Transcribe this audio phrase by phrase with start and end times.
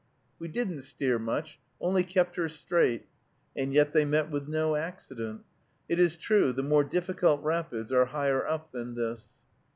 [0.39, 3.05] "We didn't steer much, only kept her straight."
[3.55, 5.41] And yet they met with no accident.
[5.87, 9.29] It is true, the more difficult rapids are higher up than this.